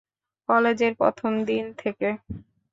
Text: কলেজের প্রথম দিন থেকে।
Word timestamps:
কলেজের 0.49 0.93
প্রথম 0.95 1.31
দিন 1.49 1.65
থেকে। 1.73 2.09